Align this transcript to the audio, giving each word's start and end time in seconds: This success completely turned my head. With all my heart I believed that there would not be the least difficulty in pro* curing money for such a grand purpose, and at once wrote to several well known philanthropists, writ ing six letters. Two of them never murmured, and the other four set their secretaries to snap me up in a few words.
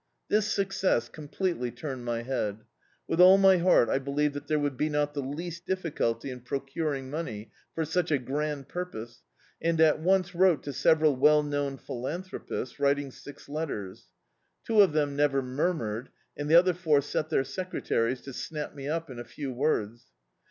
This 0.29 0.47
success 0.51 1.07
completely 1.09 1.69
turned 1.69 2.05
my 2.05 2.23
head. 2.23 2.63
With 3.07 3.21
all 3.21 3.37
my 3.37 3.57
heart 3.57 3.87
I 3.87 3.99
believed 3.99 4.33
that 4.33 4.47
there 4.47 4.57
would 4.57 4.81
not 4.81 5.13
be 5.13 5.21
the 5.21 5.27
least 5.27 5.67
difficulty 5.67 6.31
in 6.31 6.39
pro* 6.41 6.59
curing 6.59 7.11
money 7.11 7.51
for 7.75 7.85
such 7.85 8.09
a 8.09 8.17
grand 8.17 8.67
purpose, 8.67 9.21
and 9.61 9.79
at 9.79 9.99
once 9.99 10.33
wrote 10.33 10.63
to 10.63 10.73
several 10.73 11.15
well 11.15 11.43
known 11.43 11.77
philanthropists, 11.77 12.79
writ 12.79 12.97
ing 12.97 13.11
six 13.11 13.47
letters. 13.47 14.07
Two 14.65 14.81
of 14.81 14.93
them 14.93 15.15
never 15.15 15.43
murmured, 15.43 16.09
and 16.35 16.49
the 16.49 16.55
other 16.55 16.73
four 16.73 17.01
set 17.01 17.29
their 17.29 17.43
secretaries 17.43 18.21
to 18.21 18.33
snap 18.33 18.73
me 18.73 18.87
up 18.89 19.07
in 19.07 19.19
a 19.19 19.23
few 19.23 19.53
words. 19.53 20.07